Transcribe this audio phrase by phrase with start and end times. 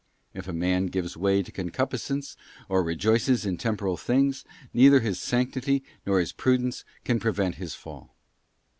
[0.33, 2.35] If a man gives way to concupiscence,
[2.67, 4.43] or rejoices in temporal things,
[4.73, 8.15] neither his sanctity nor his prudence can prevent his fall.